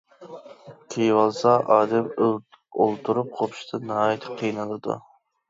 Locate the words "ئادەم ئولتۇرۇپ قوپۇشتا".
1.75-3.83